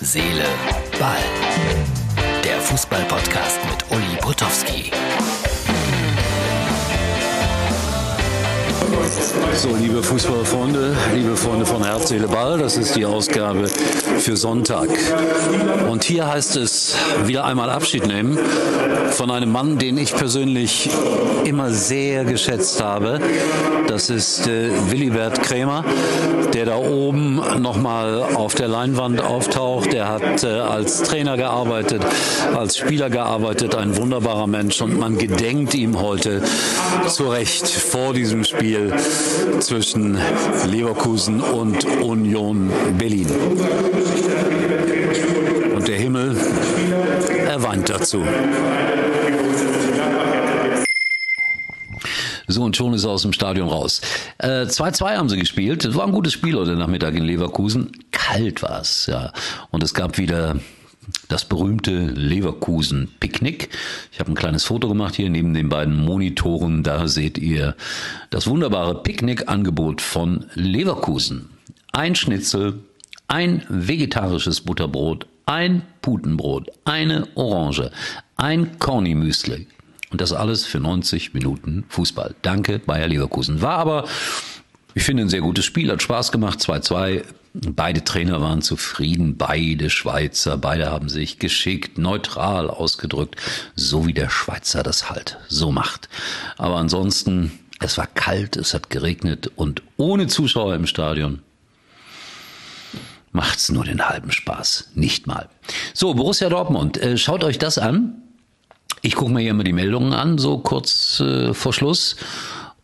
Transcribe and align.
Seele, 0.00 0.44
Ball. 1.00 1.16
Der 2.44 2.60
Fußball-Podcast 2.60 3.58
mit 3.64 3.84
Uli 3.90 4.16
Potowski. 4.20 4.92
So, 9.54 9.74
liebe 9.74 10.00
Fußballfreunde, 10.00 10.96
liebe 11.12 11.36
Freunde 11.36 11.66
von 11.66 11.82
Herz, 11.82 12.08
Seele, 12.08 12.28
Ball, 12.28 12.58
das 12.58 12.76
ist 12.76 12.94
die 12.94 13.04
Ausgabe 13.04 13.66
für 13.66 14.36
Sonntag. 14.36 14.88
Und 15.88 16.04
hier 16.04 16.28
heißt 16.28 16.56
es 16.56 16.94
wieder 17.24 17.44
einmal 17.44 17.68
Abschied 17.68 18.06
nehmen 18.06 18.38
von 19.10 19.30
einem 19.32 19.50
Mann, 19.50 19.78
den 19.78 19.98
ich 19.98 20.14
persönlich 20.14 20.88
immer 21.44 21.70
sehr 21.70 22.24
geschätzt 22.24 22.80
habe. 22.80 23.20
Das 23.88 24.10
ist 24.10 24.46
äh, 24.46 24.70
Willibert 24.90 25.42
Krämer, 25.42 25.84
der 26.52 26.66
da 26.66 26.76
oben 26.76 27.40
nochmal 27.60 28.22
auf 28.34 28.54
der 28.54 28.68
Leinwand 28.68 29.20
auftaucht. 29.20 29.92
Der 29.92 30.08
hat 30.08 30.44
äh, 30.44 30.46
als 30.46 31.02
Trainer 31.02 31.36
gearbeitet, 31.36 32.02
als 32.54 32.76
Spieler 32.76 33.10
gearbeitet, 33.10 33.74
ein 33.74 33.96
wunderbarer 33.96 34.46
Mensch 34.46 34.80
und 34.82 34.98
man 34.98 35.16
gedenkt 35.16 35.74
ihm 35.74 36.00
heute 36.00 36.42
zu 37.08 37.28
Recht 37.28 37.66
vor 37.66 38.12
diesem 38.12 38.44
Spiel 38.44 38.92
zwischen 39.60 40.18
Leverkusen 40.66 41.40
und 41.40 41.84
Union 42.02 42.70
Berlin. 42.98 43.26
Und 45.74 45.88
der 45.88 45.96
Himmel, 45.96 46.36
er 47.46 47.62
weint 47.62 47.88
dazu. 47.88 48.22
So, 52.50 52.62
und 52.62 52.76
schon 52.76 52.94
ist 52.94 53.04
er 53.04 53.10
aus 53.10 53.22
dem 53.22 53.34
Stadion 53.34 53.68
raus. 53.68 54.00
2-2 54.40 55.12
äh, 55.12 55.16
haben 55.16 55.28
sie 55.28 55.38
gespielt. 55.38 55.84
Es 55.84 55.94
war 55.94 56.06
ein 56.06 56.12
gutes 56.12 56.32
Spiel 56.32 56.56
heute 56.56 56.76
Nachmittag 56.76 57.14
in 57.14 57.24
Leverkusen. 57.24 57.92
Kalt 58.10 58.62
war 58.62 58.80
es, 58.80 59.06
ja. 59.06 59.32
Und 59.70 59.82
es 59.82 59.92
gab 59.92 60.16
wieder 60.16 60.56
das 61.28 61.44
berühmte 61.44 62.06
Leverkusen-Picknick. 62.06 63.70
Ich 64.12 64.20
habe 64.20 64.32
ein 64.32 64.36
kleines 64.36 64.64
Foto 64.64 64.88
gemacht 64.88 65.14
hier 65.14 65.30
neben 65.30 65.54
den 65.54 65.68
beiden 65.68 65.96
Monitoren. 65.96 66.82
Da 66.82 67.08
seht 67.08 67.38
ihr 67.38 67.76
das 68.30 68.46
wunderbare 68.46 69.02
Picknick-Angebot 69.02 70.00
von 70.00 70.46
Leverkusen. 70.54 71.50
Ein 71.92 72.14
Schnitzel, 72.14 72.80
ein 73.26 73.62
vegetarisches 73.68 74.60
Butterbrot, 74.62 75.26
ein 75.46 75.82
Putenbrot, 76.02 76.70
eine 76.84 77.26
Orange, 77.34 77.90
ein 78.36 78.78
Corny-Müsli, 78.78 79.66
und 80.10 80.20
das 80.20 80.32
alles 80.32 80.64
für 80.64 80.80
90 80.80 81.34
Minuten 81.34 81.84
Fußball. 81.88 82.34
Danke, 82.42 82.78
Bayer 82.78 83.08
Leverkusen. 83.08 83.60
War 83.60 83.78
aber, 83.78 84.08
ich 84.98 85.04
finde, 85.04 85.22
ein 85.22 85.28
sehr 85.28 85.42
gutes 85.42 85.64
Spiel, 85.64 85.92
hat 85.92 86.02
Spaß 86.02 86.32
gemacht. 86.32 86.58
2-2. 86.58 87.22
Beide 87.54 88.02
Trainer 88.02 88.40
waren 88.40 88.62
zufrieden, 88.62 89.36
beide 89.36 89.90
Schweizer, 89.90 90.58
beide 90.58 90.90
haben 90.90 91.08
sich 91.08 91.38
geschickt, 91.38 91.98
neutral 91.98 92.68
ausgedrückt, 92.68 93.36
so 93.76 94.08
wie 94.08 94.12
der 94.12 94.28
Schweizer 94.28 94.82
das 94.82 95.08
halt 95.08 95.38
so 95.46 95.70
macht. 95.70 96.08
Aber 96.56 96.78
ansonsten, 96.78 97.52
es 97.78 97.96
war 97.96 98.08
kalt, 98.08 98.56
es 98.56 98.74
hat 98.74 98.90
geregnet 98.90 99.52
und 99.54 99.82
ohne 99.96 100.26
Zuschauer 100.26 100.74
im 100.74 100.86
Stadion 100.88 101.42
macht's 103.30 103.70
nur 103.70 103.84
den 103.84 104.08
halben 104.08 104.32
Spaß, 104.32 104.90
nicht 104.94 105.28
mal. 105.28 105.48
So, 105.94 106.12
Borussia 106.14 106.48
Dortmund, 106.48 106.98
äh, 106.98 107.16
schaut 107.16 107.44
euch 107.44 107.58
das 107.58 107.78
an. 107.78 108.20
Ich 109.02 109.14
gucke 109.14 109.30
mir 109.30 109.40
hier 109.40 109.52
immer 109.52 109.64
die 109.64 109.72
Meldungen 109.72 110.12
an, 110.12 110.38
so 110.38 110.58
kurz 110.58 111.20
äh, 111.20 111.54
vor 111.54 111.72
Schluss. 111.72 112.16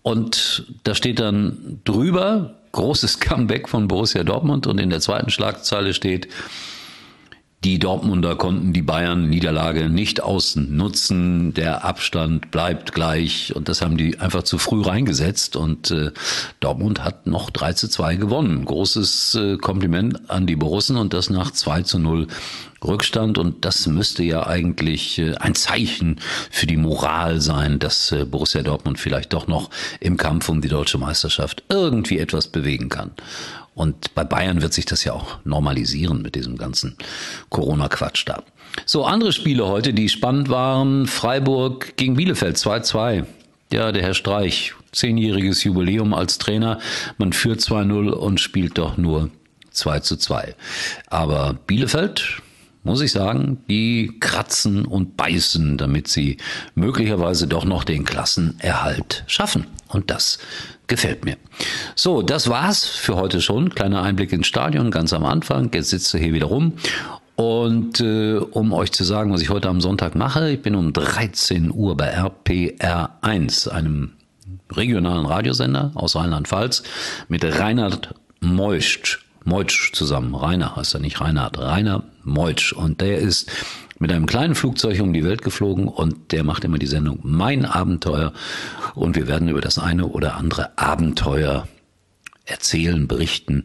Und 0.04 0.66
da 0.84 0.94
steht 0.94 1.18
dann 1.18 1.80
drüber, 1.84 2.56
großes 2.72 3.20
Comeback 3.20 3.70
von 3.70 3.88
Borussia 3.88 4.22
Dortmund. 4.22 4.66
Und 4.66 4.78
in 4.78 4.90
der 4.90 5.00
zweiten 5.00 5.30
Schlagzeile 5.30 5.94
steht, 5.94 6.28
die 7.64 7.78
Dortmunder 7.78 8.36
konnten 8.36 8.74
die 8.74 8.82
Bayern-Niederlage 8.82 9.88
nicht 9.88 10.22
ausnutzen. 10.22 11.54
Der 11.54 11.82
Abstand 11.82 12.50
bleibt 12.50 12.92
gleich. 12.92 13.56
Und 13.56 13.70
das 13.70 13.80
haben 13.80 13.96
die 13.96 14.20
einfach 14.20 14.42
zu 14.42 14.58
früh 14.58 14.82
reingesetzt. 14.82 15.56
Und 15.56 15.90
äh, 15.90 16.10
Dortmund 16.60 17.02
hat 17.02 17.26
noch 17.26 17.48
3 17.48 17.72
zu 17.72 17.88
2 17.88 18.16
gewonnen. 18.16 18.66
Großes 18.66 19.34
äh, 19.36 19.56
Kompliment 19.56 20.28
an 20.28 20.46
die 20.46 20.56
Borussen 20.56 20.98
und 20.98 21.14
das 21.14 21.30
nach 21.30 21.52
2 21.52 21.82
zu 21.82 21.98
0 21.98 22.26
Rückstand. 22.84 23.38
Und 23.38 23.64
das 23.64 23.86
müsste 23.86 24.22
ja 24.22 24.46
eigentlich 24.46 25.18
äh, 25.18 25.34
ein 25.36 25.54
Zeichen 25.54 26.20
für 26.50 26.66
die 26.66 26.76
Moral 26.76 27.40
sein, 27.40 27.78
dass 27.78 28.12
äh, 28.12 28.26
Borussia 28.26 28.62
Dortmund 28.62 28.98
vielleicht 28.98 29.32
doch 29.32 29.46
noch 29.46 29.70
im 30.00 30.18
Kampf 30.18 30.50
um 30.50 30.60
die 30.60 30.68
deutsche 30.68 30.98
Meisterschaft 30.98 31.62
irgendwie 31.70 32.18
etwas 32.18 32.48
bewegen 32.48 32.90
kann. 32.90 33.12
Und 33.74 34.14
bei 34.14 34.24
Bayern 34.24 34.62
wird 34.62 34.72
sich 34.72 34.84
das 34.84 35.04
ja 35.04 35.12
auch 35.12 35.38
normalisieren 35.44 36.22
mit 36.22 36.36
diesem 36.36 36.56
ganzen 36.56 36.96
Corona-Quatsch 37.50 38.24
da. 38.26 38.42
So, 38.86 39.04
andere 39.04 39.32
Spiele 39.32 39.66
heute, 39.66 39.92
die 39.92 40.08
spannend 40.08 40.48
waren. 40.48 41.06
Freiburg 41.06 41.96
gegen 41.96 42.14
Bielefeld 42.14 42.56
2-2. 42.56 43.24
Ja, 43.72 43.90
der 43.92 44.02
Herr 44.02 44.14
Streich, 44.14 44.74
zehnjähriges 44.92 45.64
Jubiläum 45.64 46.14
als 46.14 46.38
Trainer. 46.38 46.78
Man 47.18 47.32
führt 47.32 47.60
2-0 47.60 48.10
und 48.10 48.40
spielt 48.40 48.78
doch 48.78 48.96
nur 48.96 49.30
2 49.70 50.00
2. 50.00 50.54
Aber 51.08 51.56
Bielefeld, 51.66 52.42
muss 52.84 53.00
ich 53.00 53.12
sagen, 53.12 53.58
die 53.68 54.16
kratzen 54.20 54.84
und 54.84 55.16
beißen, 55.16 55.78
damit 55.78 56.08
sie 56.08 56.36
möglicherweise 56.74 57.46
doch 57.46 57.64
noch 57.64 57.84
den 57.84 58.04
Klassenerhalt 58.04 59.24
schaffen. 59.26 59.66
Und 59.88 60.10
das 60.10 60.38
gefällt 60.86 61.24
mir. 61.24 61.36
So, 61.94 62.22
das 62.22 62.48
war's 62.48 62.84
für 62.84 63.16
heute 63.16 63.40
schon. 63.40 63.70
Kleiner 63.70 64.02
Einblick 64.02 64.32
ins 64.32 64.46
Stadion, 64.46 64.90
ganz 64.90 65.12
am 65.12 65.24
Anfang. 65.24 65.70
Jetzt 65.72 65.90
sitzt 65.90 66.12
du 66.12 66.18
hier 66.18 66.34
wieder 66.34 66.46
rum. 66.46 66.74
Und 67.36 68.00
äh, 68.00 68.36
um 68.36 68.72
euch 68.72 68.92
zu 68.92 69.02
sagen, 69.02 69.32
was 69.32 69.40
ich 69.40 69.50
heute 69.50 69.68
am 69.68 69.80
Sonntag 69.80 70.14
mache, 70.14 70.50
ich 70.50 70.62
bin 70.62 70.76
um 70.76 70.92
13 70.92 71.72
Uhr 71.72 71.96
bei 71.96 72.16
RPR1, 72.16 73.68
einem 73.68 74.12
regionalen 74.70 75.26
Radiosender 75.26 75.90
aus 75.94 76.14
Rheinland-Pfalz, 76.14 76.84
mit 77.28 77.44
Reinhard 77.44 78.14
Meuscht 78.40 79.24
Meutsch 79.44 79.92
zusammen. 79.92 80.34
Rainer 80.34 80.76
heißt 80.76 80.94
er 80.94 81.00
nicht 81.00 81.20
Reinhard, 81.20 81.58
Rainer 81.58 82.04
Meutsch. 82.24 82.72
Und 82.72 83.00
der 83.00 83.18
ist 83.18 83.50
mit 83.98 84.12
einem 84.12 84.26
kleinen 84.26 84.54
Flugzeug 84.54 85.00
um 85.00 85.12
die 85.12 85.24
Welt 85.24 85.42
geflogen 85.42 85.88
und 85.88 86.32
der 86.32 86.44
macht 86.44 86.64
immer 86.64 86.78
die 86.78 86.86
Sendung 86.86 87.20
Mein 87.22 87.64
Abenteuer. 87.64 88.32
Und 88.94 89.16
wir 89.16 89.28
werden 89.28 89.48
über 89.48 89.60
das 89.60 89.78
eine 89.78 90.06
oder 90.06 90.36
andere 90.36 90.76
Abenteuer 90.76 91.68
erzählen, 92.46 93.08
berichten, 93.08 93.64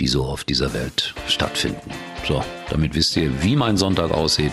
die 0.00 0.06
so 0.06 0.24
auf 0.24 0.44
dieser 0.44 0.72
Welt 0.72 1.14
stattfinden. 1.26 1.90
So, 2.28 2.44
damit 2.68 2.94
wisst 2.94 3.16
ihr, 3.16 3.42
wie 3.42 3.56
mein 3.56 3.76
Sonntag 3.76 4.12
aussieht. 4.12 4.52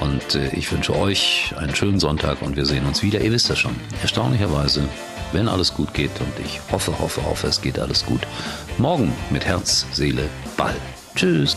Und 0.00 0.34
äh, 0.34 0.54
ich 0.54 0.70
wünsche 0.70 0.94
euch 0.94 1.54
einen 1.56 1.74
schönen 1.74 2.00
Sonntag 2.00 2.42
und 2.42 2.56
wir 2.56 2.66
sehen 2.66 2.84
uns 2.84 3.02
wieder. 3.02 3.20
Ihr 3.20 3.32
wisst 3.32 3.48
das 3.48 3.58
schon. 3.58 3.76
Erstaunlicherweise 4.02 4.82
wenn 5.32 5.48
alles 5.48 5.74
gut 5.74 5.92
geht 5.94 6.10
und 6.20 6.32
ich 6.44 6.60
hoffe, 6.72 6.98
hoffe, 6.98 7.24
hoffe, 7.24 7.48
es 7.48 7.60
geht 7.60 7.78
alles 7.78 8.04
gut. 8.04 8.20
Morgen 8.78 9.12
mit 9.30 9.44
Herz, 9.44 9.86
Seele, 9.92 10.28
Ball. 10.56 10.76
Tschüss. 11.14 11.56